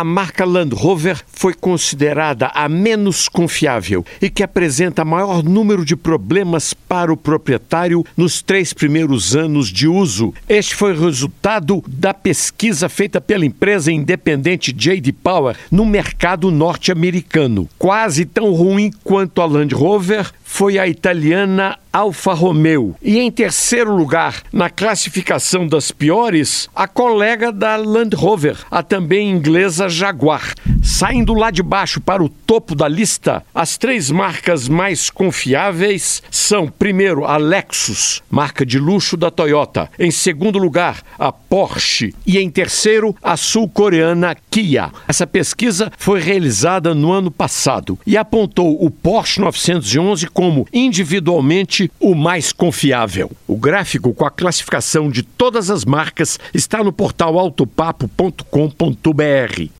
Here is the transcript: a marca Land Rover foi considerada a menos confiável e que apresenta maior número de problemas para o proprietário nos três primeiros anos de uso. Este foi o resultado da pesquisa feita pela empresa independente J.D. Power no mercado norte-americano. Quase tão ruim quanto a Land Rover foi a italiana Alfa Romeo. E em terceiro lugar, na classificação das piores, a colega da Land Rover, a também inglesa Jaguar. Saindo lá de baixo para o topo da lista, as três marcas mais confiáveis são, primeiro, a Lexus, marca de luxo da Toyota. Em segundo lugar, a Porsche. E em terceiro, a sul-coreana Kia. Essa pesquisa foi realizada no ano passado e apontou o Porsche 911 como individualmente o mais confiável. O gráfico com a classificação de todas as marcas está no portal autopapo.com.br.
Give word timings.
a 0.00 0.04
marca 0.04 0.44
Land 0.44 0.74
Rover 0.74 1.20
foi 1.26 1.52
considerada 1.52 2.46
a 2.54 2.66
menos 2.66 3.28
confiável 3.28 4.04
e 4.22 4.30
que 4.30 4.42
apresenta 4.42 5.04
maior 5.04 5.42
número 5.42 5.84
de 5.84 5.94
problemas 5.94 6.72
para 6.72 7.12
o 7.12 7.16
proprietário 7.16 8.04
nos 8.16 8.40
três 8.40 8.72
primeiros 8.72 9.36
anos 9.36 9.68
de 9.68 9.86
uso. 9.86 10.32
Este 10.48 10.74
foi 10.74 10.92
o 10.94 11.00
resultado 11.00 11.84
da 11.86 12.14
pesquisa 12.14 12.88
feita 12.88 13.20
pela 13.20 13.44
empresa 13.44 13.92
independente 13.92 14.72
J.D. 14.72 15.12
Power 15.12 15.56
no 15.70 15.84
mercado 15.84 16.50
norte-americano. 16.50 17.68
Quase 17.78 18.24
tão 18.24 18.52
ruim 18.52 18.90
quanto 19.04 19.42
a 19.42 19.46
Land 19.46 19.74
Rover 19.74 20.30
foi 20.42 20.78
a 20.78 20.86
italiana 20.86 21.78
Alfa 21.92 22.32
Romeo. 22.32 22.96
E 23.02 23.18
em 23.18 23.30
terceiro 23.30 23.94
lugar, 23.94 24.42
na 24.50 24.70
classificação 24.70 25.66
das 25.68 25.90
piores, 25.90 26.68
a 26.74 26.88
colega 26.88 27.52
da 27.52 27.76
Land 27.76 28.16
Rover, 28.16 28.56
a 28.70 28.82
também 28.82 29.30
inglesa 29.30 29.88
Jaguar. 29.88 30.54
Saindo 30.82 31.32
lá 31.32 31.52
de 31.52 31.62
baixo 31.62 32.00
para 32.00 32.24
o 32.24 32.28
topo 32.28 32.74
da 32.74 32.88
lista, 32.88 33.44
as 33.54 33.78
três 33.78 34.10
marcas 34.10 34.68
mais 34.68 35.10
confiáveis 35.10 36.20
são, 36.28 36.66
primeiro, 36.66 37.24
a 37.24 37.36
Lexus, 37.36 38.20
marca 38.28 38.66
de 38.66 38.80
luxo 38.80 39.16
da 39.16 39.30
Toyota. 39.30 39.88
Em 39.96 40.10
segundo 40.10 40.58
lugar, 40.58 41.00
a 41.16 41.30
Porsche. 41.30 42.12
E 42.26 42.36
em 42.36 42.50
terceiro, 42.50 43.14
a 43.22 43.36
sul-coreana 43.36 44.36
Kia. 44.50 44.90
Essa 45.06 45.24
pesquisa 45.24 45.92
foi 45.96 46.20
realizada 46.20 46.96
no 46.96 47.12
ano 47.12 47.30
passado 47.30 47.96
e 48.04 48.16
apontou 48.16 48.84
o 48.84 48.90
Porsche 48.90 49.40
911 49.40 50.26
como 50.26 50.66
individualmente 50.72 51.92
o 52.00 52.12
mais 52.12 52.52
confiável. 52.52 53.30
O 53.46 53.56
gráfico 53.56 54.12
com 54.12 54.26
a 54.26 54.30
classificação 54.30 55.08
de 55.08 55.22
todas 55.22 55.70
as 55.70 55.84
marcas 55.84 56.40
está 56.52 56.82
no 56.82 56.92
portal 56.92 57.38
autopapo.com.br. 57.38 59.70